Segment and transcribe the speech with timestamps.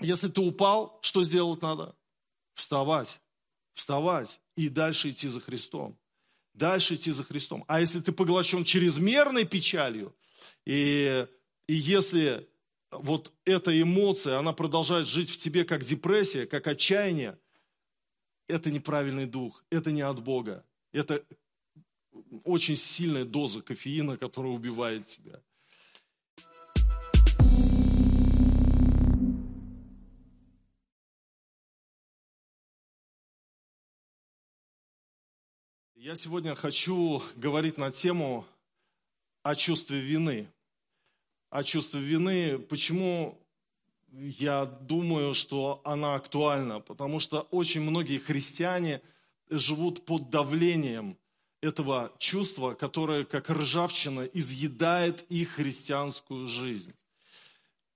[0.00, 1.94] Если ты упал, что сделать надо?
[2.54, 3.20] Вставать,
[3.72, 5.98] вставать и дальше идти за Христом.
[6.54, 7.64] Дальше идти за Христом.
[7.68, 10.14] А если ты поглощен чрезмерной печалью,
[10.64, 11.26] и,
[11.66, 12.48] и если
[12.90, 17.38] вот эта эмоция, она продолжает жить в тебе как депрессия, как отчаяние,
[18.48, 20.64] это неправильный дух, это не от Бога.
[20.92, 21.22] Это
[22.44, 25.42] очень сильная доза кофеина, которая убивает тебя.
[36.06, 38.46] Я сегодня хочу говорить на тему
[39.42, 40.46] о чувстве вины.
[41.50, 42.60] О чувстве вины.
[42.60, 43.36] Почему
[44.12, 46.78] я думаю, что она актуальна?
[46.78, 49.02] Потому что очень многие христиане
[49.50, 51.18] живут под давлением
[51.60, 56.94] этого чувства, которое, как ржавчина, изъедает их христианскую жизнь.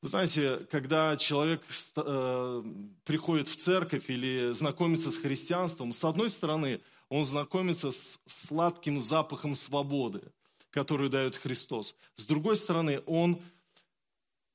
[0.03, 1.63] Вы знаете, когда человек
[1.97, 2.63] э,
[3.05, 6.80] приходит в церковь или знакомится с христианством, с одной стороны,
[7.11, 10.23] он знакомится с сладким запахом свободы,
[10.71, 11.95] которую дает Христос.
[12.16, 13.43] С другой стороны, он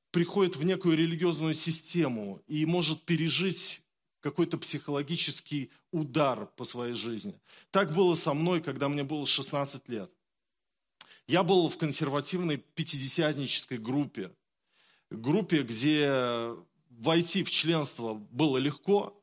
[0.09, 3.83] приходит в некую религиозную систему и может пережить
[4.21, 7.39] какой-то психологический удар по своей жизни.
[7.69, 10.09] Так было со мной, когда мне было 16 лет.
[11.27, 14.31] Я был в консервативной пятидесятнической группе,
[15.15, 16.53] группе, где
[16.89, 19.21] войти в членство было легко,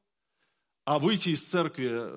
[0.85, 2.11] а выйти из церкви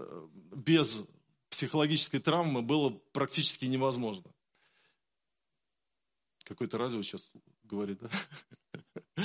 [0.55, 1.07] без
[1.49, 4.31] психологической травмы было практически невозможно.
[6.43, 7.31] Какое-то радио сейчас
[7.63, 9.23] говорит, да?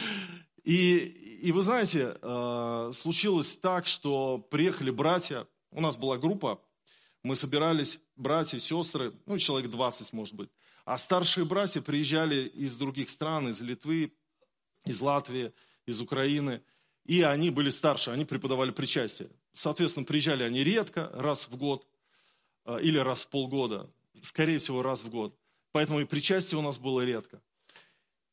[0.64, 0.96] И,
[1.42, 6.62] и вы знаете, э, случилось так, что приехали братья, у нас была группа,
[7.22, 10.50] мы собирались, братья, сестры, ну, человек 20, может быть.
[10.84, 14.12] А старшие братья приезжали из других стран, из Литвы,
[14.84, 15.52] из Латвии,
[15.86, 16.62] из Украины.
[17.04, 19.30] И они были старше, они преподавали причастие.
[19.52, 21.86] Соответственно, приезжали они редко, раз в год
[22.66, 23.90] э, или раз в полгода.
[24.22, 25.36] Скорее всего, раз в год.
[25.72, 27.40] Поэтому и причастие у нас было редко.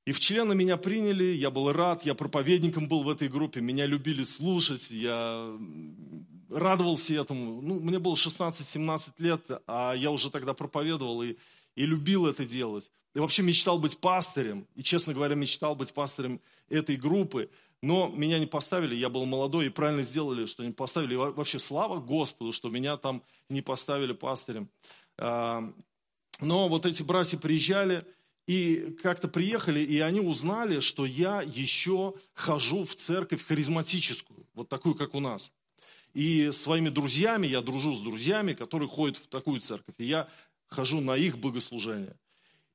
[0.06, 3.86] И в члены меня приняли, я был рад, я проповедником был в этой группе, меня
[3.86, 5.54] любили слушать, я
[6.50, 7.62] радовался этому.
[7.62, 11.36] Ну, мне было 16-17 лет, а я уже тогда проповедовал и,
[11.78, 12.92] и любил это делать.
[13.14, 17.50] И вообще мечтал быть пастырем, и, честно говоря, мечтал быть пастырем этой группы.
[17.84, 21.14] Но меня не поставили, я был молодой, и правильно сделали, что не поставили.
[21.14, 24.70] И вообще слава Господу, что меня там не поставили пастырем.
[25.20, 25.72] А,
[26.42, 28.04] но вот эти братья приезжали,
[28.48, 34.96] и как-то приехали, и они узнали, что я еще хожу в церковь харизматическую, вот такую,
[34.96, 35.52] как у нас.
[36.14, 40.28] И своими друзьями, я дружу с друзьями, которые ходят в такую церковь, и я
[40.68, 42.16] хожу на их богослужение.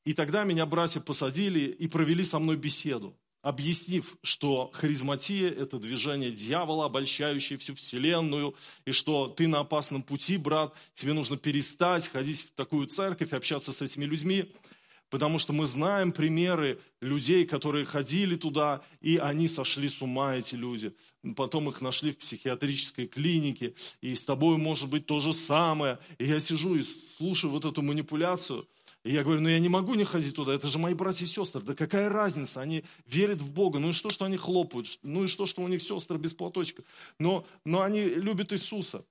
[0.05, 6.33] И тогда меня братья посадили и провели со мной беседу, объяснив, что харизматия– это движение
[6.33, 8.55] дьявола, обольщающее всю вселенную,
[8.85, 13.73] и что ты на опасном пути, брат, тебе нужно перестать ходить в такую церковь, общаться
[13.73, 14.53] с этими людьми–
[15.13, 20.55] Потому что мы знаем примеры людей, которые ходили туда, и они сошли с ума, эти
[20.55, 20.95] люди.
[21.37, 25.99] Потом их нашли в психиатрической клинике, и с тобой может быть то же самое.
[26.17, 28.67] И я сижу и слушаю вот эту манипуляцию,
[29.05, 31.29] и я говорю, ну я не могу не ходить туда, это же мои братья и
[31.29, 31.61] сестры.
[31.61, 33.79] Да какая разница, они верят в Бога.
[33.79, 34.99] Ну и что, что они хлопают?
[35.03, 36.85] Ну и что, что у них сестры без платочка?
[37.19, 39.05] Но, но они любят Иисуса.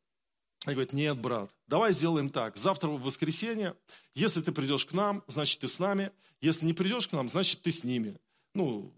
[0.68, 2.56] И говорит, нет, брат, давай сделаем так.
[2.56, 3.76] Завтра в воскресенье,
[4.14, 6.12] если ты придешь к нам, значит, ты с нами.
[6.40, 8.20] Если не придешь к нам, значит, ты с ними.
[8.54, 8.94] Ну,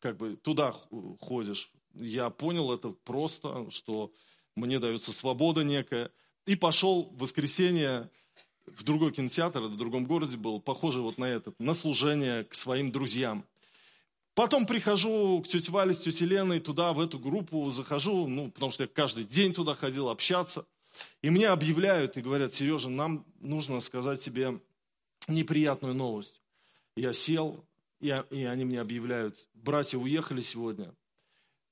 [0.00, 0.74] как бы туда
[1.20, 1.70] ходишь.
[1.94, 4.12] Я понял это просто, что
[4.56, 6.10] мне дается свобода некая.
[6.44, 8.10] И пошел в воскресенье
[8.66, 12.90] в другой кинотеатр, в другом городе был, похоже вот на этот, на служение к своим
[12.90, 13.44] друзьям.
[14.34, 18.72] Потом прихожу к тете Вале с тетей Леной туда, в эту группу, захожу, ну, потому
[18.72, 20.66] что я каждый день туда ходил общаться–
[21.22, 24.60] и мне объявляют и говорят, Сережа, нам нужно сказать тебе
[25.28, 26.42] неприятную новость.
[26.96, 27.64] Я сел,
[28.00, 30.94] и, и они мне объявляют, братья уехали сегодня,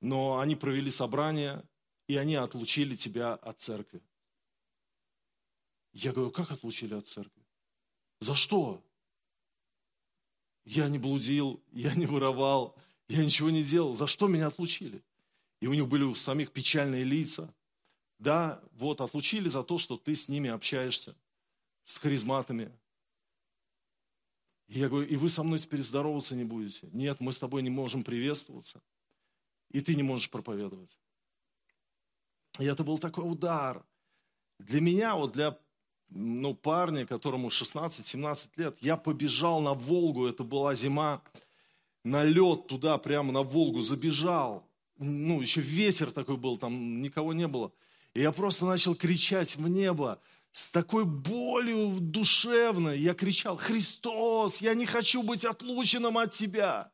[0.01, 1.63] но они провели собрание,
[2.07, 4.03] и они отлучили тебя от церкви.
[5.93, 7.43] Я говорю, как отлучили от церкви?
[8.21, 8.83] За что?
[10.65, 12.77] Я не блудил, я не воровал,
[13.09, 13.95] я ничего не делал.
[13.95, 15.03] За что меня отлучили?
[15.61, 17.55] И у них были у самих печальные лица.
[18.19, 21.15] Да, вот отлучили за то, что ты с ними общаешься,
[21.85, 22.73] с харизматами.
[24.69, 26.89] И я говорю, и вы со мной теперь здороваться не будете.
[26.93, 28.81] Нет, мы с тобой не можем приветствоваться.
[29.71, 30.97] И ты не можешь проповедовать.
[32.59, 33.85] И это был такой удар.
[34.59, 35.59] Для меня, вот для
[36.11, 41.23] ну, парня, которому 16-17 лет, я побежал на Волгу, это была зима,
[42.05, 44.69] на лед туда, прямо на Волгу забежал.
[44.99, 47.73] ну, еще ветер такой был, там никого не было.
[48.15, 50.21] И я просто начал кричать в небо
[50.53, 52.99] с такой болью душевной.
[53.01, 56.93] Я кричал, Христос, я не хочу быть отлученным от Тебя.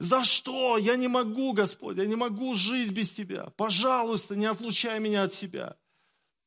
[0.00, 0.76] За что?
[0.76, 3.50] Я не могу, Господь, я не могу жить без Тебя.
[3.56, 5.76] Пожалуйста, не отлучай меня от Себя.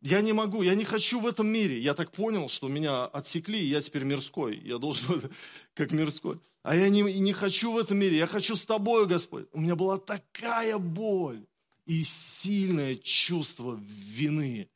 [0.01, 1.79] Я не могу, я не хочу в этом мире.
[1.79, 4.57] Я так понял, что меня отсекли, и я теперь мирской.
[4.57, 5.31] Я должен
[5.73, 6.39] как мирской.
[6.63, 9.45] А я не, не хочу в этом мире, я хочу с тобой, Господь.
[9.53, 11.45] У меня была такая боль
[11.86, 14.69] и сильное чувство вины,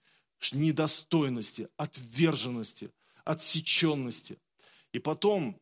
[0.52, 2.92] недостойности, отверженности,
[3.24, 4.38] отсеченности.
[4.92, 5.60] И потом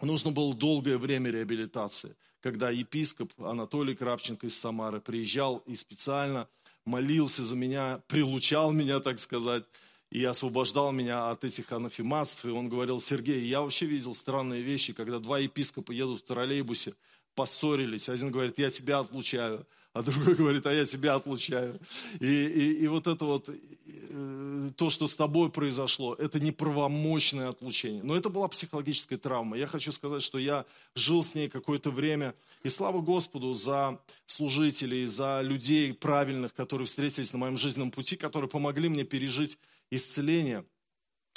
[0.00, 6.48] нужно было долгое время реабилитации, когда епископ Анатолий Кравченко из Самары приезжал и специально
[6.84, 9.64] молился за меня, прилучал меня, так сказать,
[10.10, 12.44] и освобождал меня от этих анафематств.
[12.44, 16.94] И он говорил, Сергей, я вообще видел странные вещи, когда два епископа едут в троллейбусе,
[17.34, 18.08] поссорились.
[18.08, 21.80] Один говорит, я тебя отлучаю, а другой говорит, а я тебя отлучаю.
[22.20, 28.02] И, и, и вот это вот, э, то, что с тобой произошло, это неправомочное отлучение.
[28.02, 29.56] Но это была психологическая травма.
[29.56, 32.34] Я хочу сказать, что я жил с ней какое-то время.
[32.62, 38.50] И слава Господу за служителей, за людей правильных, которые встретились на моем жизненном пути, которые
[38.50, 39.56] помогли мне пережить
[39.90, 40.66] исцеление.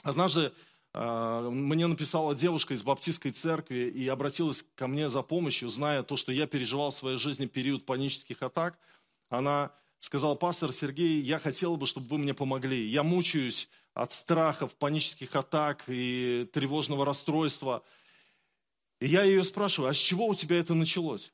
[0.04, 0.52] Однажды
[0.94, 6.32] мне написала девушка из баптистской церкви и обратилась ко мне за помощью, зная то, что
[6.32, 8.78] я переживал в своей жизни период панических атак.
[9.30, 12.88] Она сказала, пастор Сергей, я хотела бы, чтобы вы мне помогли.
[12.88, 17.84] Я мучаюсь от страхов, панических атак и тревожного расстройства.
[19.00, 21.32] И я ее спрашиваю, а с чего у тебя это началось?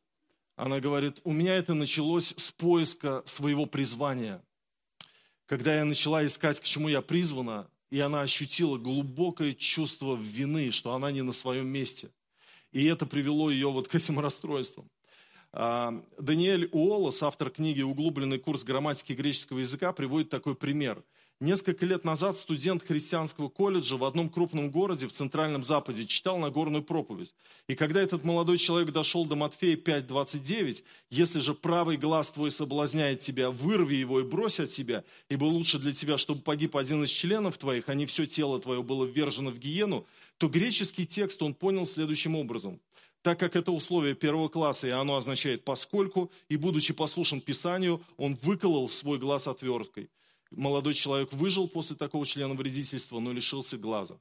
[0.55, 4.41] Она говорит, у меня это началось с поиска своего призвания.
[5.45, 10.93] Когда я начала искать, к чему я призвана, и она ощутила глубокое чувство вины, что
[10.93, 12.09] она не на своем месте.
[12.71, 14.89] И это привело ее вот к этим расстройствам.
[15.53, 21.01] А, Даниэль Уоллес, автор книги «Углубленный курс грамматики греческого языка», приводит такой пример.
[21.41, 26.81] Несколько лет назад студент христианского колледжа в одном крупном городе в Центральном Западе читал Нагорную
[26.81, 27.33] проповедь.
[27.67, 33.19] И когда этот молодой человек дошел до Матфея 5.29, «Если же правый глаз твой соблазняет
[33.19, 37.09] тебя, вырви его и брось от себя, ибо лучше для тебя, чтобы погиб один из
[37.09, 41.53] членов твоих, а не все тело твое было ввержено в гиену», то греческий текст он
[41.53, 42.79] понял следующим образом.
[43.23, 48.37] Так как это условие первого класса, и оно означает «поскольку», и будучи послушен Писанию, он
[48.41, 50.09] выколол свой глаз отверткой
[50.51, 54.19] молодой человек выжил после такого члена вредительства, но лишился глаза.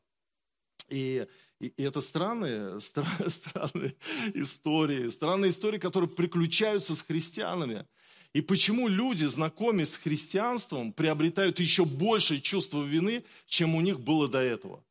[0.89, 1.27] И,
[1.61, 3.97] и, и это странные, стра, странные
[4.35, 7.87] истории, странные истории, которые приключаются с христианами.
[8.33, 14.29] И почему люди, знакомые с христианством, приобретают еще большее чувство вины, чем у них было
[14.29, 14.85] до этого?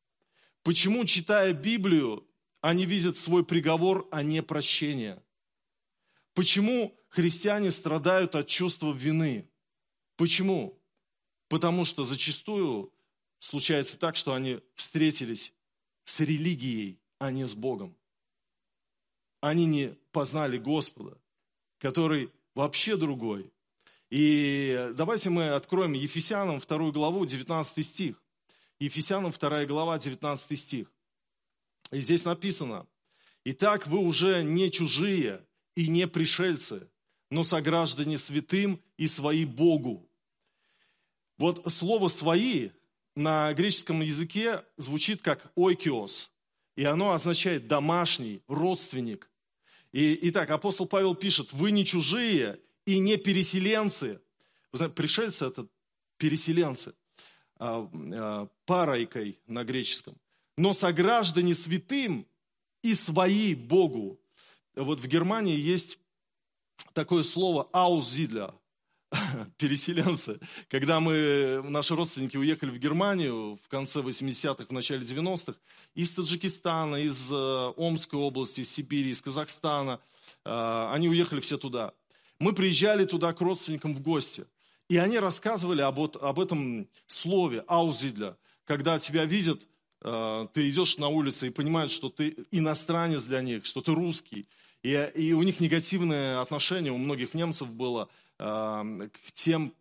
[0.64, 2.26] Почему, читая Библию,
[2.62, 5.22] они видят свой приговор, а не прощение?
[6.34, 9.50] Почему христиане страдают от чувства вины?
[10.16, 10.80] Почему?
[11.48, 12.92] Потому что зачастую
[13.40, 15.54] случается так, что они встретились
[16.06, 17.96] с религией, а не с Богом.
[19.42, 21.18] Они не познали Господа,
[21.78, 23.52] который вообще другой.
[24.10, 28.22] И давайте мы откроем Ефесянам 2 главу, 19 стих.
[28.80, 30.92] Ефесянам 2 глава, 19 стих.
[31.92, 32.88] И здесь написано,
[33.44, 35.46] «Итак, вы уже не чужие
[35.76, 36.90] и не пришельцы,
[37.30, 40.10] но сограждане святым и свои Богу,
[41.38, 42.70] вот слово «свои»
[43.16, 46.32] на греческом языке звучит как «ойкиос»,
[46.76, 49.30] и оно означает «домашний», «родственник».
[49.92, 54.20] И, итак, апостол Павел пишет, «Вы не чужие и не переселенцы».
[54.72, 55.68] Вы знаете, пришельцы– это
[56.18, 56.96] переселенцы,
[57.58, 60.16] а, а, парайкой на греческом.
[60.58, 62.28] «Но сограждане святым
[62.82, 64.20] и свои Богу».
[64.76, 66.00] Вот в Германии есть
[66.94, 68.54] такое слово «аузидля»,
[69.58, 70.40] переселенцы.
[70.70, 75.58] Когда мы, наши родственники уехали в Германию в конце 80-х, в начале 90-х,
[75.96, 77.36] из Таджикистана, из э,
[77.78, 80.00] Омской области, из Сибири, из Казахстана,
[80.46, 81.94] э, они уехали все туда.
[82.40, 84.46] Мы приезжали туда к родственникам в гости.
[84.90, 89.62] И они рассказывали об, об этом слове «аузидля», когда тебя видят,
[90.02, 94.46] э, ты идешь на улице и понимают, что ты иностранец для них, что ты русский.
[94.82, 98.10] И, и у них негативное отношение, у многих немцев было–
[98.44, 99.74] к тем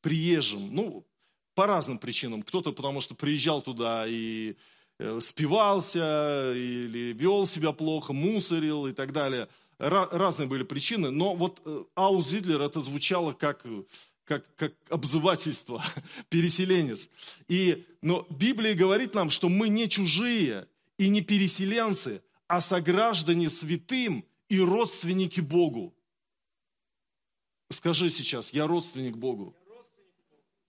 [0.00, 0.74] приезжим.
[0.74, 1.06] Ну,
[1.54, 2.42] по разным причинам.
[2.42, 4.56] Кто-то потому что приезжал туда и
[4.98, 9.48] э, спивался, или вел себя плохо, мусорил и так далее.
[9.78, 13.64] Разные были причины, но вот э, Ау Зидлер это звучало как,
[14.24, 15.84] как, как обзывательство,
[16.28, 17.08] переселенец.
[17.48, 20.66] И, но Библия говорит нам, что мы не чужие
[20.98, 25.94] и не переселенцы, а сограждане святым и родственники Богу.
[27.70, 29.54] Скажи сейчас, я родственник Богу.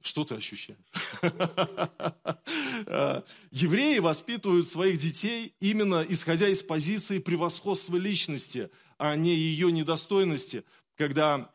[0.01, 0.79] Что ты ощущаешь?
[3.51, 10.63] Евреи воспитывают своих детей именно исходя из позиции превосходства личности, а не ее недостойности.
[10.95, 11.53] Когда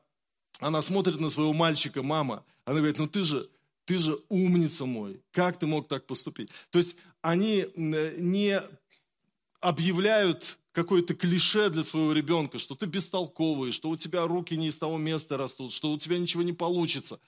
[0.61, 3.51] она смотрит на своего мальчика, мама, она говорит, ну ты же,
[3.85, 6.51] ты же умница мой, как ты мог так поступить?
[6.71, 8.63] То есть они не
[9.61, 14.77] объявляют какое-то клише для своего ребенка, что ты бестолковый, что у тебя руки не из
[14.77, 17.19] того места растут, что у тебя ничего не получится.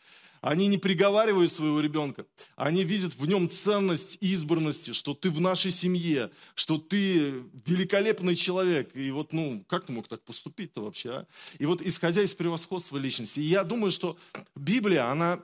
[0.43, 2.27] Они не приговаривают своего ребенка,
[2.57, 8.95] они видят в нем ценность избранности, что ты в нашей семье, что ты великолепный человек.
[8.95, 11.27] И вот, ну, как ты мог так поступить-то вообще, а?
[11.59, 14.19] И вот исходя из превосходства личности, я думаю, что
[14.55, 15.43] Библия, она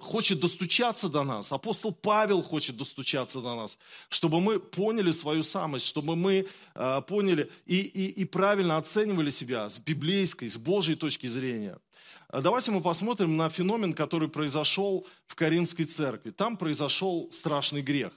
[0.00, 3.78] хочет достучаться до нас, апостол Павел хочет достучаться до нас,
[4.08, 9.68] чтобы мы поняли свою самость, чтобы мы э, поняли и, и, и правильно оценивали себя
[9.68, 11.78] с библейской, с Божьей точки зрения.
[12.32, 16.30] Э, давайте мы посмотрим на феномен, который произошел в Каримской церкви.
[16.30, 18.12] Там произошел страшный грех.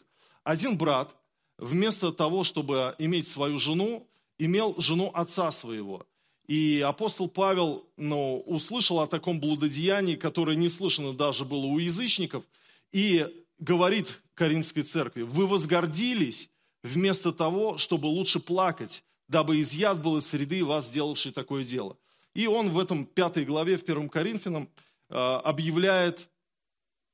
[0.45, 1.13] Один брат,
[1.57, 6.05] вместо того, чтобы иметь свою жену, имел жену отца своего–
[6.47, 12.43] и апостол Павел ну, услышал о таком блудодеянии, которое не слышано даже было у язычников,
[12.91, 13.27] и
[13.59, 16.49] говорит Каримской церкви, вы возгордились
[16.83, 21.97] вместо того, чтобы лучше плакать, дабы изъят был из среды вас, сделавший такое дело.
[22.33, 24.69] И он в этом пятой главе, в первом Коринфянам,
[25.09, 26.27] а, объявляет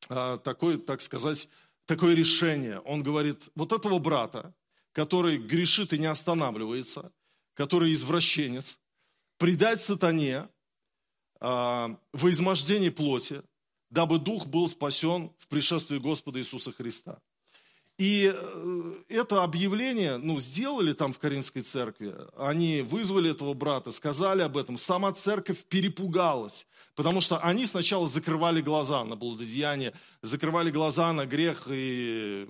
[0.07, 1.49] а, такое, так сказать,
[1.85, 2.79] такое решение.
[2.79, 4.55] Он говорит, вот этого брата,
[4.91, 7.11] который грешит и не останавливается,
[7.53, 8.79] который извращенец,
[9.39, 10.47] предать сатане
[11.39, 13.41] а, во измождении плоти,
[13.89, 17.19] дабы дух был спасен в пришествии Господа Иисуса Христа.
[17.97, 24.41] И э, это объявление, ну, сделали там в Каримской церкви, они вызвали этого брата, сказали
[24.41, 26.65] об этом, сама церковь перепугалась,
[26.95, 32.47] потому что они сначала закрывали глаза на блудодеяние, закрывали глаза на грех и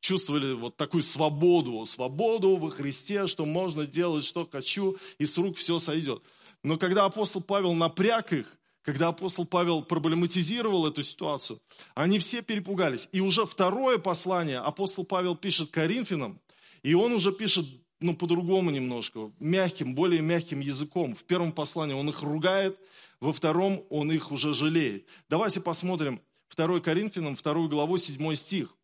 [0.00, 5.56] чувствовали вот такую свободу, свободу во Христе, что можно делать, что хочу, и с рук
[5.56, 6.22] все сойдет.
[6.62, 11.60] Но когда апостол Павел напряг их, когда апостол Павел проблематизировал эту ситуацию,
[11.94, 13.08] они все перепугались.
[13.12, 16.40] И уже второе послание апостол Павел пишет Коринфянам,
[16.82, 17.66] и он уже пишет
[18.00, 21.14] ну, по-другому немножко, мягким, более мягким языком.
[21.14, 22.78] В первом послании он их ругает,
[23.20, 25.06] во втором он их уже жалеет.
[25.28, 26.20] Давайте посмотрим
[26.56, 28.74] 2 Коринфянам, 2 главу, 7 стих.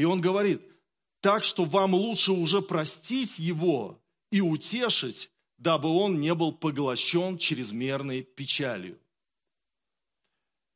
[0.00, 0.62] И он говорит,
[1.20, 8.22] так что вам лучше уже простить его и утешить, дабы он не был поглощен чрезмерной
[8.22, 8.98] печалью.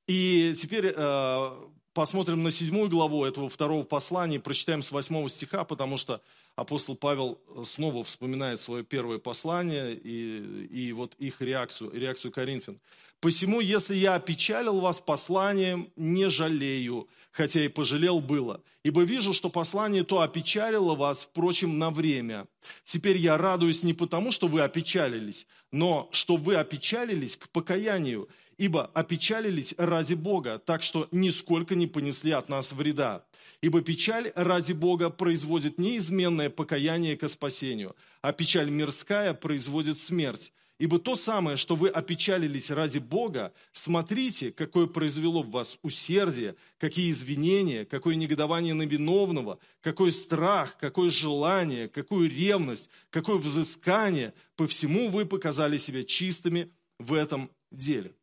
[0.06, 1.50] И теперь э,
[1.94, 6.20] посмотрим на седьмую главу этого второго послания, прочитаем с восьмого стиха, потому что
[6.54, 12.78] апостол Павел снова вспоминает свое первое послание и, и вот их реакцию, реакцию Коринфян.
[13.24, 18.60] «Посему, если я опечалил вас посланием, не жалею, хотя и пожалел было.
[18.82, 22.46] Ибо вижу, что послание то опечалило вас, впрочем, на время.
[22.84, 28.28] Теперь я радуюсь не потому, что вы опечалились, но что вы опечалились к покаянию,
[28.58, 33.24] ибо опечалились ради Бога, так что нисколько не понесли от нас вреда.
[33.62, 40.52] Ибо печаль ради Бога производит неизменное покаяние ко спасению, а печаль мирская производит смерть.
[40.84, 47.10] Ибо то самое, что вы опечалились ради Бога, смотрите, какое произвело в вас усердие, какие
[47.10, 54.34] извинения, какое негодование на виновного, какой страх, какое желание, какую ревность, какое взыскание.
[54.56, 58.14] По всему вы показали себя чистыми в этом деле.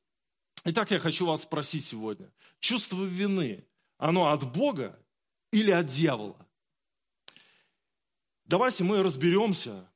[0.64, 2.32] Итак, я хочу вас спросить сегодня.
[2.60, 3.66] Чувство вины,
[3.98, 5.00] оно от Бога
[5.52, 6.38] или от дьявола?
[8.46, 9.91] Давайте мы разберемся,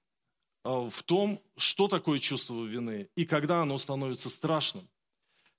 [0.66, 4.88] в том, что такое чувство вины и когда оно становится страшным.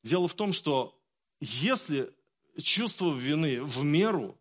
[0.03, 0.99] Дело в том, что
[1.41, 2.13] если
[2.61, 4.37] чувство вины в меру,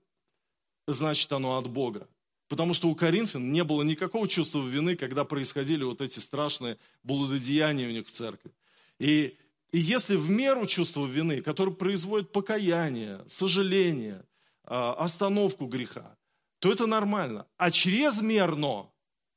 [0.87, 2.07] значит оно от Бога.
[2.47, 7.87] Потому что у Коринфян не было никакого чувства вины, когда происходили вот эти страшные блудодеяния
[7.87, 8.51] у них в церкви.
[8.99, 9.37] И,
[9.71, 14.25] и если в меру чувства вины, которое производит покаяние, сожаление,
[14.63, 16.17] а, остановку греха,
[16.59, 17.45] то это нормально.
[17.57, 18.89] А чрезмерно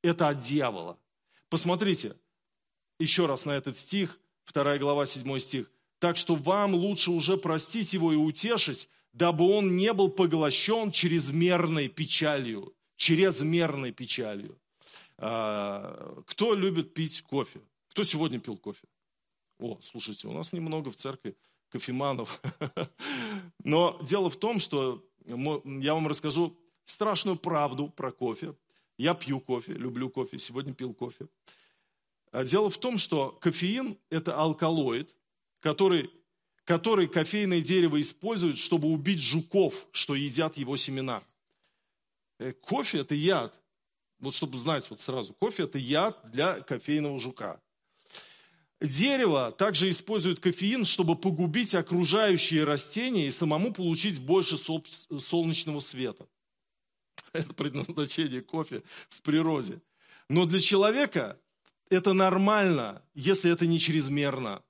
[0.03, 0.99] это от дьявола.
[1.49, 2.15] Посмотрите
[2.99, 4.19] еще раз на этот стих,
[4.53, 5.71] 2 глава, 7 стих.
[5.99, 11.89] «Так что вам лучше уже простить его и утешить, дабы он не был поглощен чрезмерной
[11.89, 12.75] печалью».
[12.97, 14.59] Чрезмерной печалью.
[15.19, 17.61] А, кто любит пить кофе?
[17.91, 18.87] Кто сегодня пил кофе?
[19.59, 21.37] О, слушайте, у нас немного в церкви
[21.69, 22.41] кофеманов.
[23.65, 28.55] Но дело в том, что я вам расскажу страшную правду про кофе.
[28.99, 31.29] Я пью кофе, люблю кофе, сегодня пил кофе.
[32.33, 35.15] А дело в том, что кофеин– это алкалоид,
[35.61, 36.11] который,
[36.65, 41.23] который кофейное дерево использует, чтобы убить жуков, что едят его семена.
[42.41, 43.55] Э, кофе– это яд.
[44.19, 47.61] Вот чтобы знать вот сразу, кофе– это яд для кофейного жука.
[48.81, 56.27] Дерево также использует кофеин, чтобы погубить окружающие растения и самому получить больше солнечного света.
[57.57, 59.81] Предназначение кофе в природе.
[60.29, 61.39] Но для человека
[61.91, 64.63] это нормально, если это не чрезмерно.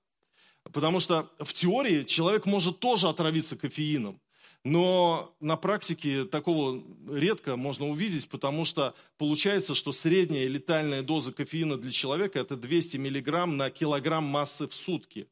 [0.73, 4.21] Потому что в теории человек может тоже отравиться кофеином.
[4.65, 11.77] Но на практике такого редко можно увидеть, потому что получается, что средняя летальная доза кофеина
[11.79, 15.29] для человека это 200 миллиграмм на килограмм массы в сутки.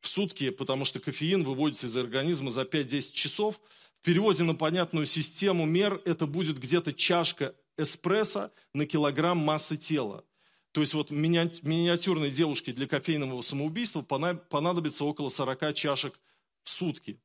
[0.00, 3.60] В сутки, потому что кофеин выводится из организма за 5-10 часов.
[4.04, 10.26] В переводе на понятную систему мер это будет где-то чашка эспрессо на килограмм массы тела.
[10.72, 16.20] То есть вот миниатюрной девушке для кофейного самоубийства понадобится около 40 чашек
[16.64, 17.18] в сутки.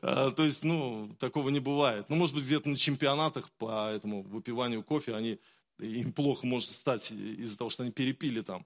[0.00, 2.08] А, то есть, ну, такого не бывает.
[2.08, 5.40] Ну, может быть, где-то на чемпионатах по этому выпиванию кофе они,
[5.80, 8.64] им плохо может стать из-за того, что они перепили там.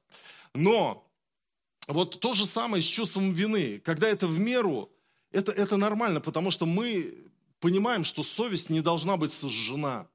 [0.53, 1.11] Но
[1.89, 3.81] вот то же самое с чувством вины.
[3.81, 4.91] Когда это в меру,
[5.33, 10.09] это, это нормально, потому что мы понимаем, что совесть не должна быть сожжена.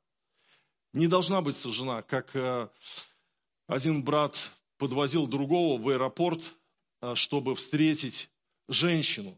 [0.93, 2.69] Не должна быть сожжена, как э,
[3.67, 4.35] один брат
[4.77, 6.41] подвозил другого в аэропорт,
[7.01, 8.29] э, чтобы встретить
[8.67, 9.37] женщину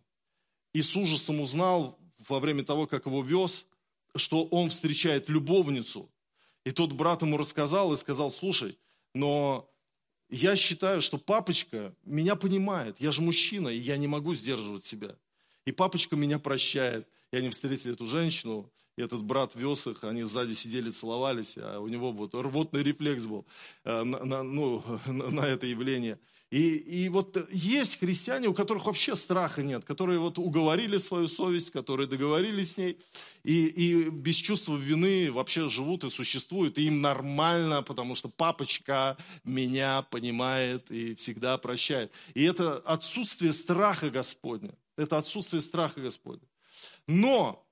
[0.74, 3.65] и с ужасом узнал во время того, как его вез,
[4.15, 6.10] что он встречает любовницу.
[6.65, 8.77] И тот брат ему рассказал и сказал, слушай,
[9.13, 9.69] но
[10.29, 15.17] я считаю, что папочка меня понимает, я же мужчина, и я не могу сдерживать себя.
[15.67, 17.09] И папочка меня прощает.
[17.33, 21.81] И они встретили эту женщину, и этот брат вез их, они сзади сидели, целовались, а
[21.81, 23.45] у него вот рвотный рефлекс был
[23.83, 26.19] э, на, на, ну, на, это явление.
[26.51, 31.71] И, и вот есть христиане, у которых вообще страха нет, которые вот уговорили свою совесть,
[31.71, 32.97] которые договорились с ней,
[33.43, 39.17] и, и без чувства вины вообще живут и существуют, и им нормально, потому что папочка
[39.43, 42.13] меня понимает и всегда прощает.
[42.36, 46.47] И это отсутствие страха Господня, это отсутствие страха Господня.
[47.07, 47.65] Но,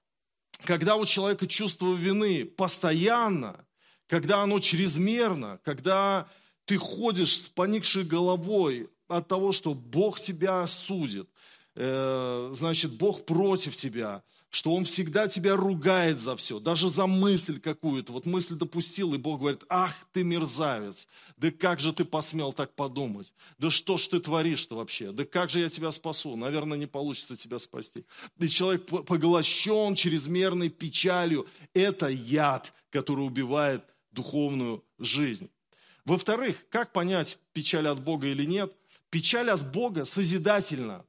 [0.64, 3.66] когда у человека чувство вины постоянно,
[4.08, 6.30] когда оно чрезмерно, когда
[6.66, 11.30] ты ходишь с поникшей головой от того, что Бог тебя осудит,
[11.76, 14.24] э, значит, Бог против тебя,
[14.56, 18.14] что Он всегда тебя ругает за все, даже за мысль какую-то.
[18.14, 22.74] Вот мысль допустил, и Бог говорит, ах ты мерзавец, да как же ты посмел так
[22.74, 23.34] подумать?
[23.58, 25.12] Да что ж ты творишь-то вообще?
[25.12, 26.38] Да как же я тебя спасу?
[26.38, 28.06] Наверное, не получится тебя спасти.
[28.40, 31.48] И человек поглощен чрезмерной печалью.
[31.74, 35.50] Это яд, который убивает духовную жизнь.
[36.06, 38.74] Во-вторых, как понять, печаль от Бога или нет?
[39.10, 41.04] Печаль от Бога созидательна.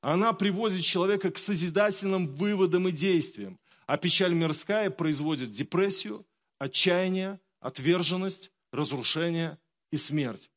[0.00, 3.58] Она приводит человека к созидательным выводам и действиям.
[3.86, 6.26] А печаль мирская производит депрессию,
[6.58, 9.58] отчаяние, отверженность, разрушение
[9.90, 10.50] и смерть.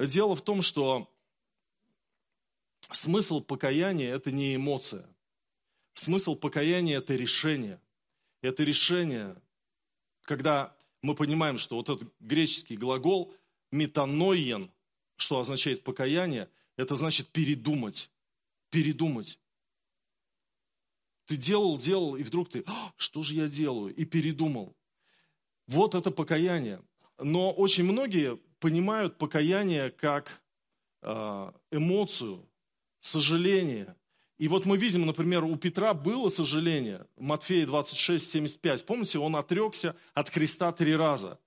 [0.00, 1.12] Дело в том, что
[2.90, 5.06] смысл покаяния– это не эмоция.
[5.94, 7.80] Смысл покаяния– это решение.
[8.40, 9.36] Это решение,
[10.22, 13.34] когда мы понимаем, что вот этот греческий глагол
[13.70, 14.72] метаноен,
[15.16, 18.10] что означает покаяние, это значит передумать.
[18.70, 19.38] Передумать.
[21.26, 23.94] Ты делал, делал, и вдруг ты, «А, что же я делаю?
[23.94, 24.76] И передумал.
[25.66, 26.82] Вот это покаяние.
[27.18, 30.42] Но очень многие понимают покаяние как
[31.02, 32.48] а, эмоцию,
[33.00, 33.96] сожаление,
[34.42, 38.86] и вот мы видим, например, у Петра было сожаление, Матфея 26, 75.
[38.86, 41.38] Помните, он отрекся от Христа три раза.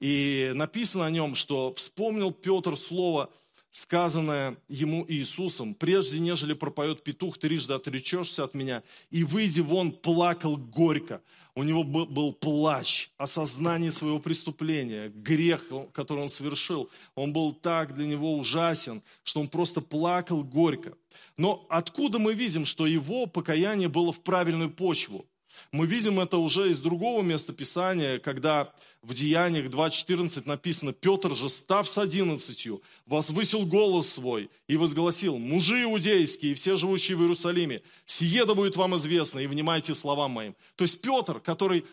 [0.00, 3.30] И написано о нем, что вспомнил Петр слово,
[3.72, 8.82] сказанное ему Иисусом, прежде нежели пропоет петух, трижды отречешься от меня.
[9.10, 11.22] И выйди вон, плакал горько.
[11.54, 16.88] У него был плач, осознание своего преступления, грех, который он совершил.
[17.14, 20.96] Он был так для него ужасен, что он просто плакал горько.
[21.36, 25.26] Но откуда мы видим, что его покаяние было в правильную почву?
[25.70, 31.48] Мы видим это уже из другого места Писания, когда в Деяниях 2.14 написано, «Петр же,
[31.48, 37.82] став с одиннадцатью, возвысил голос свой и возгласил, мужи иудейские и все живущие в Иерусалиме,
[38.06, 40.54] сие да будет вам известно, и внимайте словам моим».
[40.76, 41.84] То есть Петр, который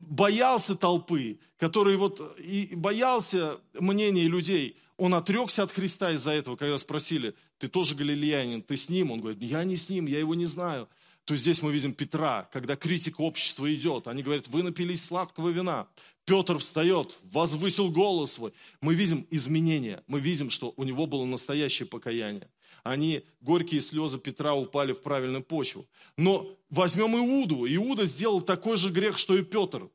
[0.00, 6.78] боялся толпы, который вот и боялся мнения людей, он отрекся от Христа из-за этого, когда
[6.78, 9.10] спросили, ты тоже галилеянин, ты с ним?
[9.10, 10.88] Он говорит, я не с ним, я его не знаю.
[11.24, 14.08] То здесь мы видим Петра, когда критика общества идет.
[14.08, 15.88] Они говорят, вы напились сладкого вина.
[16.24, 18.52] Петр встает, возвысил голос свой.
[18.80, 22.48] Мы видим изменения, мы видим, что у него было настоящее покаяние.
[22.82, 25.86] Они, горькие слезы Петра упали в правильную почву.
[26.16, 27.66] Но возьмем Иуду.
[27.66, 29.88] Иуда сделал такой же грех, что и Петр.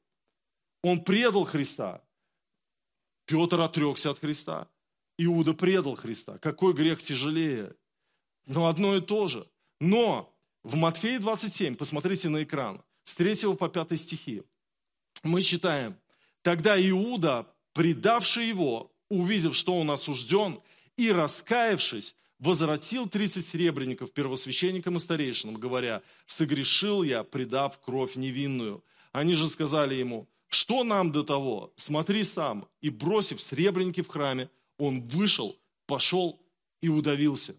[0.81, 2.01] Он предал Христа.
[3.25, 4.69] Петр отрекся от Христа.
[5.17, 6.37] Иуда предал Христа.
[6.37, 7.75] Какой грех тяжелее?
[8.45, 9.49] Но одно и то же.
[9.81, 10.33] Но
[10.67, 14.43] в Матфея 27, посмотрите на экран, с 3 по 5 стихи,
[15.23, 15.95] мы читаем,
[16.41, 20.61] Тогда Иуда, предавший его, увидев, что он осужден,
[20.95, 28.81] и раскаявшись, возвратил 30 серебряников первосвященникам и старейшинам, говоря, «Согрешил я, предав кровь невинную».
[29.11, 31.73] Они же сказали ему, «Что нам до того?
[31.75, 32.67] Смотри сам».
[32.79, 36.41] И, бросив сребреники в храме, он вышел, пошел
[36.81, 37.55] и удавился.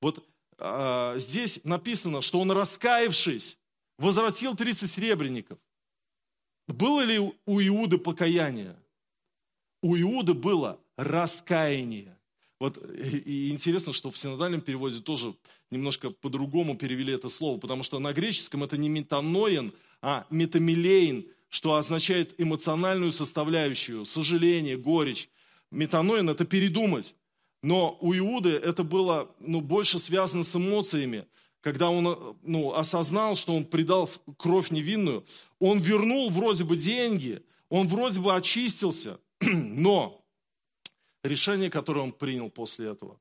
[0.00, 0.24] Вот
[0.62, 3.58] а, здесь написано, что он, раскаявшись,
[3.98, 5.58] возвратил 30 серебряников–
[6.68, 8.76] было ли у Иуды покаяние?
[9.82, 12.16] У Иуды было раскаяние.
[12.60, 15.34] Вот и интересно, что в синодальном переводе тоже
[15.70, 21.74] немножко по-другому перевели это слово, потому что на греческом это не метаноен, а метамилейн, что
[21.74, 25.28] означает эмоциональную составляющую, сожаление, горечь.
[25.72, 27.16] Метаноин– это передумать.
[27.62, 31.26] Но у Иуды это было ну, больше связано с эмоциями
[31.62, 35.24] когда он ну, осознал, что он предал кровь невинную,
[35.60, 40.22] он вернул вроде бы деньги, он вроде бы очистился, но
[41.22, 43.18] решение, которое он принял после этого,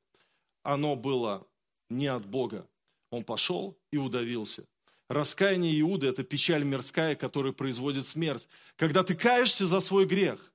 [0.64, 1.48] оно было
[1.90, 2.68] не от Бога.
[3.12, 4.66] Он пошел и удавился.
[5.08, 8.48] Раскаяние Иуды– это печаль мирская, которая производит смерть.
[8.76, 10.51] Когда ты каешься за свой грех,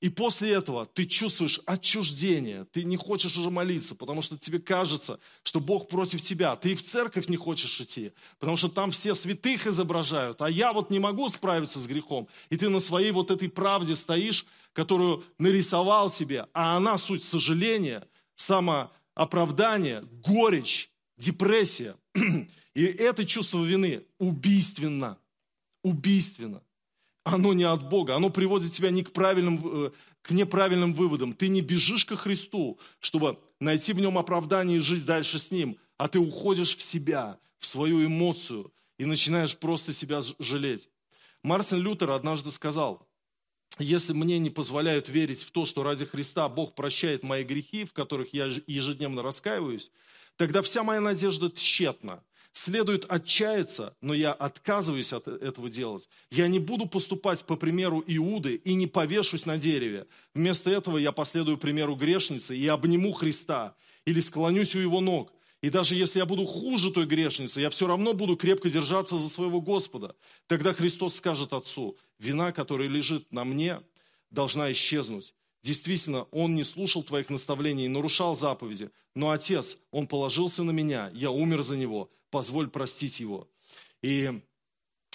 [0.00, 5.18] и после этого ты чувствуешь отчуждение, ты не хочешь уже молиться, потому что тебе кажется,
[5.42, 6.54] что Бог против тебя.
[6.54, 10.72] Ты и в церковь не хочешь идти, потому что там все святых изображают, а я
[10.72, 12.28] вот не могу справиться с грехом.
[12.48, 18.06] И ты на своей вот этой правде стоишь, которую нарисовал себе, а она суть сожаления,
[18.36, 21.96] самооправдание, горечь, депрессия.
[22.74, 25.18] И это чувство вины убийственно,
[25.82, 26.62] убийственно
[27.28, 29.90] оно не от Бога, оно приводит тебя не к, правильным, э,
[30.22, 31.34] к неправильным выводам.
[31.34, 35.76] Ты не бежишь ко Христу, чтобы найти в нем оправдание и жить дальше с ним,
[35.98, 40.88] а ты уходишь в себя, в свою эмоцию и начинаешь просто себя жалеть.
[41.42, 43.06] Мартин Лютер однажды сказал,
[43.78, 47.92] если мне не позволяют верить в то, что ради Христа Бог прощает мои грехи, в
[47.92, 49.90] которых я ежедневно раскаиваюсь,
[50.36, 52.24] тогда вся моя надежда тщетна
[52.58, 56.08] следует отчаяться, но я отказываюсь от этого делать.
[56.30, 60.06] Я не буду поступать по примеру Иуды и не повешусь на дереве.
[60.34, 65.32] Вместо этого я последую примеру грешницы и обниму Христа или склонюсь у его ног.
[65.60, 69.28] И даже если я буду хуже той грешницы, я все равно буду крепко держаться за
[69.28, 70.14] своего Господа.
[70.46, 73.80] Тогда Христос скажет Отцу, вина, которая лежит на мне,
[74.30, 75.34] должна исчезнуть.
[75.62, 78.90] Действительно, он не слушал твоих наставлений, нарушал заповеди.
[79.16, 83.48] Но Отец, он положился на меня, я умер за него позволь простить его.
[84.02, 84.42] И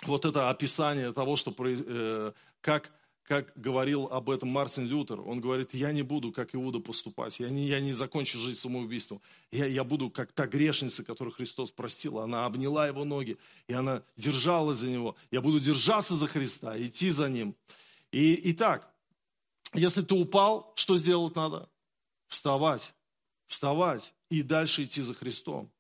[0.05, 2.91] вот это описание того, что, э, как,
[3.23, 7.49] как говорил об этом Мартин Лютер, он говорит, я не буду, как Иуда, поступать, я
[7.49, 9.21] не, я не закончу жизнь самоубийством,
[9.51, 14.03] я, я буду, как та грешница, которую Христос простил, она обняла его ноги, и она
[14.17, 17.55] держалась за него, я буду держаться за Христа, идти за ним.
[18.11, 18.93] И, и так,
[19.73, 21.69] если ты упал, что сделать надо?
[22.27, 22.93] Вставать,
[23.47, 25.72] вставать и дальше идти за Христом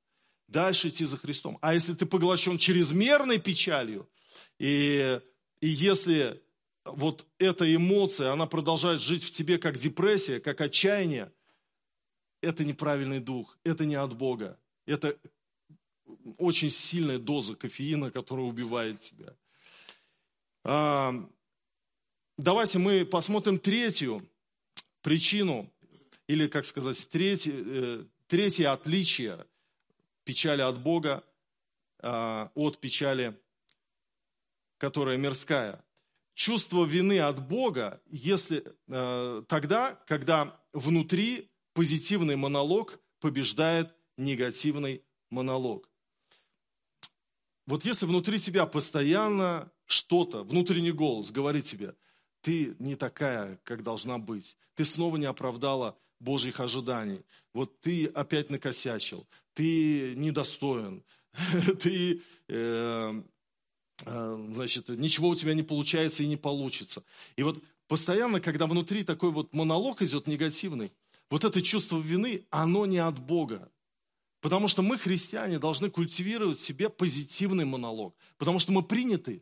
[0.53, 1.57] дальше идти за Христом.
[1.61, 4.09] А если ты поглощен чрезмерной печалью,
[4.59, 5.19] и,
[5.59, 6.41] и если
[6.85, 11.33] вот эта эмоция, она продолжает жить в тебе как депрессия, как отчаяние,
[12.41, 14.57] это неправильный дух, это не от Бога.
[14.85, 15.17] Это
[16.37, 19.35] очень сильная доза кофеина, которая убивает тебя.
[20.63, 21.13] А,
[22.37, 24.25] давайте мы посмотрим третью
[25.01, 25.69] причину,
[26.27, 29.45] или, как сказать, третье, э, третье отличие
[30.23, 31.23] печали от Бога,
[31.99, 33.39] а, от печали,
[34.77, 35.83] которая мирская.
[36.33, 45.89] Чувство вины от Бога, если а, тогда, когда внутри позитивный монолог побеждает негативный монолог.
[47.65, 51.95] Вот если внутри тебя постоянно что-то, внутренний голос говорит тебе,
[52.41, 57.21] ты не такая, как должна быть, ты снова не оправдала Божьих ожиданий.
[57.53, 61.03] Вот ты опять накосячил, ты недостоин,
[61.81, 63.21] ты, э,
[64.05, 67.03] э, значит, ничего у тебя не получается и не получится.
[67.35, 70.91] И вот постоянно, когда внутри такой вот монолог идет негативный,
[71.29, 73.71] вот это чувство вины, оно не от Бога.
[74.39, 78.15] Потому что мы, христиане, должны культивировать в себе позитивный монолог.
[78.37, 79.41] Потому что мы приняты.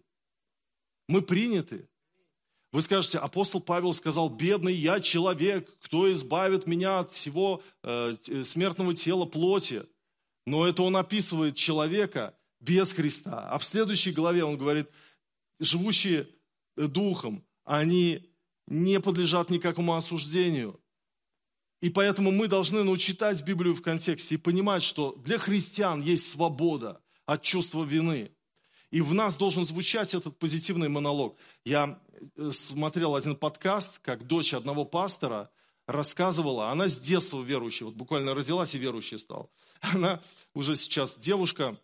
[1.07, 1.89] Мы приняты.
[2.71, 8.93] Вы скажете, апостол Павел сказал, бедный я человек, кто избавит меня от всего э, смертного
[8.93, 9.83] тела плоти.
[10.45, 13.49] Но это он описывает человека без Христа.
[13.49, 14.89] А в следующей главе он говорит,
[15.59, 16.29] живущие
[16.77, 18.31] духом, они
[18.67, 20.79] не подлежат никакому осуждению.
[21.81, 27.01] И поэтому мы должны научитать Библию в контексте и понимать, что для христиан есть свобода
[27.25, 28.31] от чувства вины.
[28.91, 31.37] И в нас должен звучать этот позитивный монолог.
[31.65, 32.10] Я э,
[32.51, 35.49] смотрел один подкаст, как дочь одного пастора
[35.87, 39.49] рассказывала, она с детства верующая, вот буквально родилась и верующей стала.
[39.81, 40.21] Она
[40.53, 41.77] уже сейчас девушка,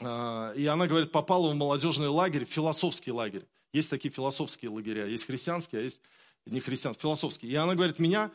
[0.00, 3.46] а, и она говорит, попала в молодежный лагерь, философский лагерь.
[3.72, 6.00] Есть такие философские лагеря, есть христианские, а есть
[6.46, 7.52] не христианские, философские.
[7.52, 8.30] И она говорит, меня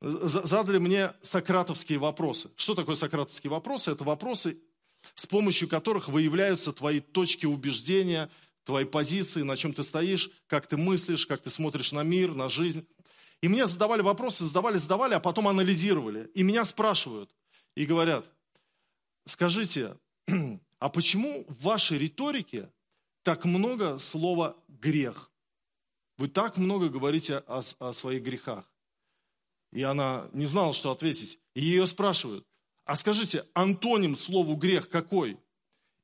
[0.00, 2.50] задали мне сократовские вопросы.
[2.56, 3.92] Что такое сократовские вопросы?
[3.92, 4.58] Это вопросы,
[5.14, 8.30] с помощью которых выявляются твои точки убеждения,
[8.66, 12.48] твои позиции, на чем ты стоишь, как ты мыслишь, как ты смотришь на мир, на
[12.48, 12.86] жизнь.
[13.40, 16.30] И мне задавали вопросы, задавали, задавали, а потом анализировали.
[16.34, 17.30] И меня спрашивают
[17.76, 18.26] и говорят,
[19.24, 19.96] скажите,
[20.80, 22.70] а почему в вашей риторике
[23.22, 25.30] так много слова «грех»?
[26.18, 28.68] Вы так много говорите о, о своих грехах.
[29.72, 31.38] И она не знала, что ответить.
[31.54, 32.44] И ее спрашивают,
[32.84, 35.38] а скажите, антоним слову грех какой?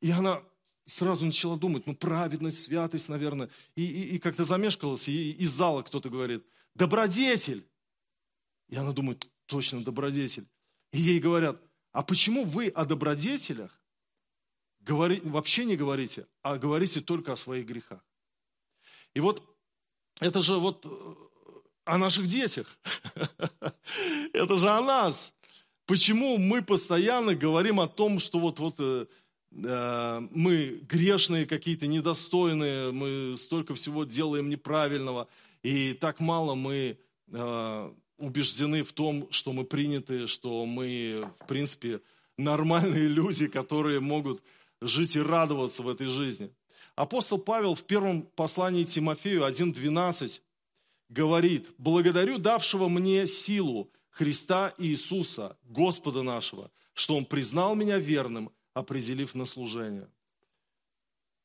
[0.01, 0.43] И она
[0.85, 3.49] сразу начала думать, ну праведность, святость, наверное.
[3.75, 7.67] И, и, и как-то замешкалась, и из зала кто-то говорит, добродетель.
[8.69, 10.47] И она думает, точно, добродетель.
[10.93, 11.61] И ей говорят,
[11.93, 13.81] а почему вы о добродетелях
[14.81, 18.05] говори, вообще не говорите, а говорите только о своих грехах?
[19.15, 19.43] И вот
[20.21, 20.87] это же вот
[21.85, 22.79] о наших детях.
[24.33, 25.33] Это же о нас.
[25.87, 29.07] Почему мы постоянно говорим о том, что вот, вот э, э,
[29.55, 35.29] мы грешные какие-то, недостойные, мы столько всего делаем неправильного,
[35.63, 36.99] и так мало мы
[37.31, 42.01] э, убеждены в том, что мы приняты, что мы, в принципе,
[42.39, 44.43] нормальные люди, которые могут
[44.81, 46.51] жить и радоваться в этой жизни.
[46.95, 50.41] Апостол Павел в первом послании Тимофею 1.12
[51.09, 59.35] говорит, благодарю давшего мне силу Христа Иисуса, Господа нашего, что Он признал меня верным, определив
[59.35, 60.09] на служение.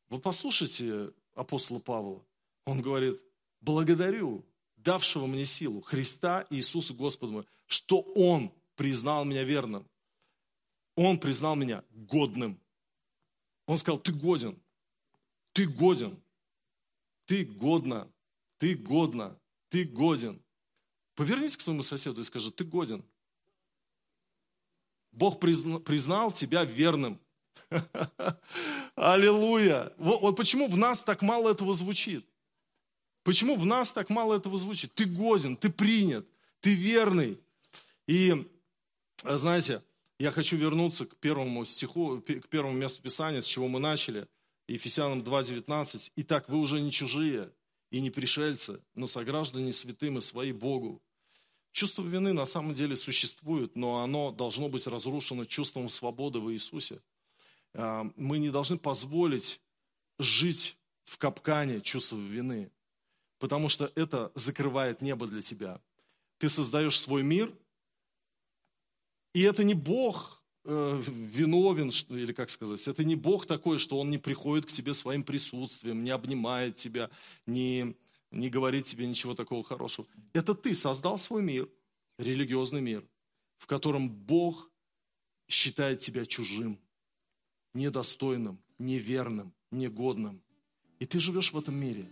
[0.09, 2.23] Вот послушайте апостола Павла.
[2.65, 3.21] Он говорит,
[3.61, 4.45] благодарю
[4.77, 9.85] давшего мне силу Христа Иисуса Господа что Он признал меня верным.
[10.95, 12.59] Он признал меня годным.
[13.65, 14.57] Он сказал, ты годен,
[15.51, 16.21] ты годен,
[17.25, 18.09] ты годна,
[18.57, 19.37] ты годна
[19.69, 20.41] ты годен.
[21.15, 23.03] Повернись к своему соседу и скажи, ты годен.
[25.17, 27.19] Бог признал тебя верным.
[28.95, 29.91] Аллилуйя.
[29.97, 32.25] Вот, вот почему в нас так мало этого звучит.
[33.23, 34.93] Почему в нас так мало этого звучит?
[34.93, 36.25] Ты годен, ты принят,
[36.61, 37.39] ты верный.
[38.07, 38.47] И,
[39.23, 39.83] знаете,
[40.19, 44.27] я хочу вернуться к первому стиху, к первому месту Писания, с чего мы начали.
[44.67, 46.11] Ефесянам 2.19.
[46.15, 47.51] Итак, вы уже не чужие,
[47.89, 51.01] и не пришельцы, но сограждане святым и свои Богу.
[51.71, 57.01] Чувство вины на самом деле существует, но оно должно быть разрушено чувством свободы в Иисусе.
[57.73, 59.61] А, мы не должны позволить
[60.17, 62.71] жить в капкане чувства вины,
[63.39, 65.81] потому что это закрывает небо для тебя.
[66.39, 67.53] Ты создаешь свой мир,
[69.33, 70.37] и это не Бог
[70.69, 74.93] Э, виновен, или как сказать, это не Бог такой, что Он не приходит к тебе
[74.93, 77.09] своим присутствием, не обнимает тебя,
[77.45, 77.95] не,
[78.31, 80.07] не говорит тебе ничего такого хорошего.
[80.33, 81.69] Это ты создал свой мир,
[82.17, 83.07] религиозный мир,
[83.57, 84.69] в котором Бог
[85.47, 86.79] считает тебя чужим,
[87.73, 90.41] недостойным, неверным, негодным.
[90.99, 92.09] И ты живешь в этом мире.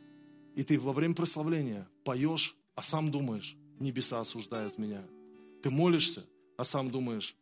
[0.56, 5.06] И ты во время прославления поешь, а сам думаешь, небеса осуждают меня.
[5.62, 6.25] Ты молишься,
[6.58, 7.36] а сам думаешь,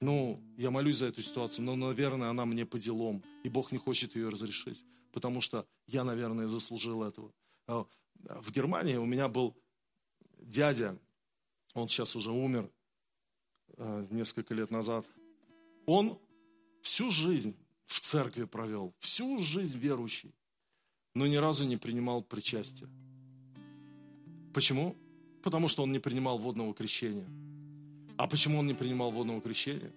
[0.00, 3.78] ну, я молюсь за эту ситуацию, но, наверное, она мне по делам, и Бог не
[3.78, 7.32] хочет ее разрешить, потому что я, наверное, заслужил этого.
[8.14, 9.56] В Германии у меня был
[10.38, 10.98] дядя,
[11.74, 12.70] он сейчас уже умер,
[13.76, 15.06] а, несколько лет назад.
[15.86, 16.18] Он
[16.82, 20.34] всю жизнь в церкви провел, всю жизнь верующий,
[21.14, 22.88] но ни разу не принимал причастие.
[24.52, 24.96] Почему?
[25.42, 27.28] Потому что он не принимал водного крещения.
[28.16, 29.92] А почему он не принимал водного крещения?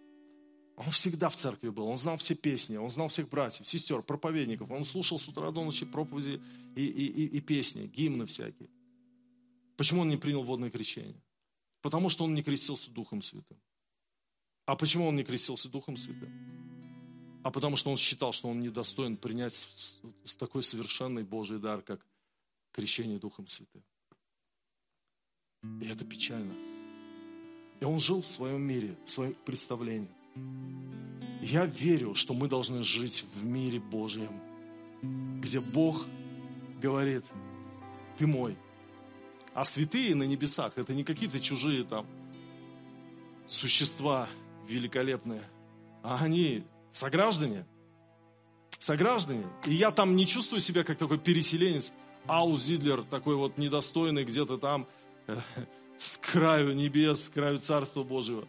[0.78, 4.70] Он всегда в церкви был, он знал все песни, он знал всех братьев, сестер, проповедников,
[4.70, 6.40] он слушал с утра до ночи проповеди
[6.76, 8.70] и, и, и, и песни, гимны всякие.
[9.76, 11.20] Почему он не принял водное крещение?
[11.82, 13.58] Потому что он не крестился Духом Святым.
[14.66, 16.32] А почему он не крестился Духом Святым?
[17.44, 21.82] А потому что он считал, что он недостоин принять с, с такой совершенный Божий дар,
[21.82, 22.06] как
[22.72, 23.84] крещение Духом Святым.
[25.82, 26.54] И это печально.
[27.80, 30.17] И он жил в своем мире, в своем представлении.
[31.42, 34.32] Я верю, что мы должны жить в мире Божьем,
[35.42, 36.06] где Бог
[36.82, 37.24] говорит,
[38.18, 38.58] ты мой.
[39.54, 42.06] А святые на небесах, это не какие-то чужие там
[43.48, 44.28] существа
[44.68, 45.44] великолепные,
[46.04, 47.66] а они сограждане.
[48.80, 49.46] Сограждане.
[49.66, 51.94] И я там не чувствую себя как такой переселенец,
[52.28, 54.88] Ау Зидлер, такой вот недостойный где-то там,
[55.28, 55.38] э,
[55.98, 58.48] с краю небес, с краю Царства Божьего.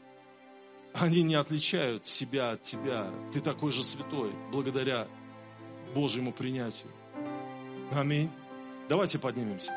[0.94, 3.10] Они не отличают себя от тебя.
[3.32, 5.06] Ты такой же святой, благодаря
[5.94, 6.90] Божьему принятию.
[7.92, 8.30] Аминь.
[8.88, 9.72] Давайте поднимемся.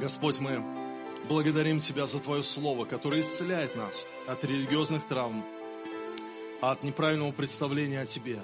[0.00, 0.62] Господь, мы
[1.28, 5.44] благодарим Тебя за Твое Слово, которое исцеляет нас от религиозных травм,
[6.60, 8.38] от неправильного представления о Тебе.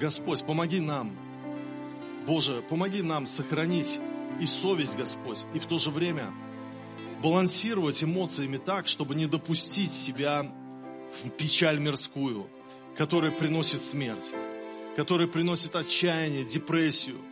[0.00, 1.16] Господь, помоги нам,
[2.26, 4.00] Боже, помоги нам сохранить
[4.42, 6.32] и совесть, Господь, и в то же время
[7.22, 10.52] балансировать эмоциями так, чтобы не допустить себя
[11.22, 12.48] в печаль мирскую,
[12.96, 14.32] которая приносит смерть,
[14.96, 17.16] которая приносит отчаяние, депрессию–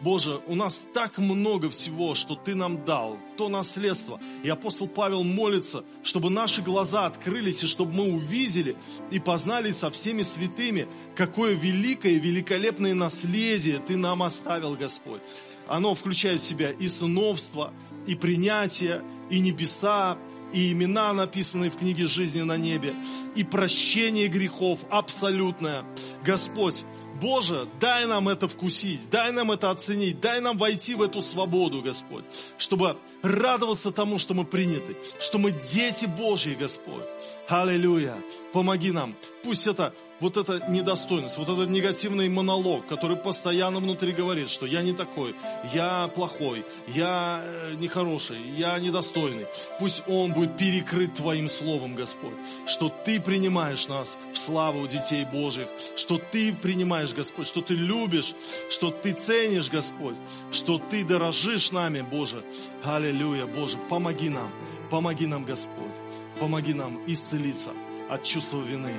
[0.00, 4.20] Боже, у нас так много всего, что Ты нам дал, то наследство.
[4.44, 8.76] И апостол Павел молится, чтобы наши глаза открылись, и чтобы мы увидели
[9.10, 15.20] и познали со всеми святыми, какое великое и великолепное наследие Ты нам оставил, Господь.
[15.66, 17.72] Оно включает в себя и сыновство,
[18.06, 20.16] и принятие, и небеса,
[20.52, 22.94] и имена, написанные в книге жизни на небе,
[23.34, 25.84] и прощение грехов абсолютное.
[26.24, 26.84] Господь,
[27.20, 31.82] Боже, дай нам это вкусить, дай нам это оценить, дай нам войти в эту свободу,
[31.82, 32.24] Господь,
[32.58, 37.04] чтобы радоваться тому, что мы приняты, что мы дети Божьи, Господь.
[37.48, 38.16] Аллилуйя.
[38.52, 39.14] Помоги нам.
[39.42, 44.82] Пусть это вот эта недостойность, вот этот негативный монолог, который постоянно внутри говорит, что я
[44.82, 45.34] не такой,
[45.72, 49.46] я плохой, я э, нехороший, я недостойный.
[49.78, 52.34] Пусть он будет перекрыт Твоим Словом, Господь,
[52.66, 58.34] что Ты принимаешь нас в славу детей Божьих, что Ты принимаешь, Господь, что Ты любишь,
[58.70, 60.16] что Ты ценишь, Господь,
[60.50, 62.42] что Ты дорожишь нами, Боже.
[62.82, 64.50] Аллилуйя, Боже, помоги нам,
[64.90, 65.94] помоги нам, Господь,
[66.40, 67.70] помоги нам исцелиться
[68.08, 68.94] от чувства вины,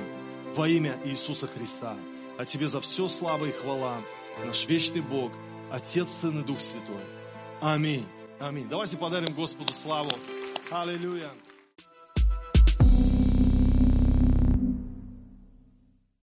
[0.54, 1.96] во имя Иисуса Христа.
[2.38, 3.96] А Тебе за все слава и хвала,
[4.44, 5.32] наш вечный Бог,
[5.70, 7.02] Отец, Сын и Дух Святой.
[7.60, 8.06] Аминь.
[8.38, 8.68] Аминь.
[8.68, 10.10] Давайте подарим Господу славу.
[10.70, 11.30] Аллилуйя.